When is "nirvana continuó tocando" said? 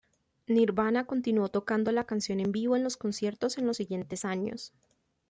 0.47-1.91